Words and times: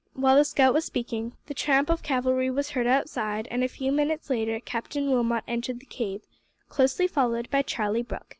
While 0.15 0.35
the 0.37 0.43
scout 0.45 0.73
was 0.73 0.83
speaking, 0.83 1.33
the 1.45 1.53
tramp 1.53 1.87
of 1.87 2.01
cavalry 2.01 2.49
was 2.49 2.71
heard 2.71 2.87
outside, 2.87 3.47
and 3.51 3.63
a 3.63 3.67
few 3.67 3.91
minutes 3.91 4.31
later 4.31 4.59
Captain 4.59 5.11
Wilmot 5.11 5.43
entered 5.47 5.79
the 5.79 5.85
cave, 5.85 6.23
closely 6.69 7.05
followed 7.05 7.51
by 7.51 7.61
Charlie 7.61 8.01
Brooke. 8.01 8.25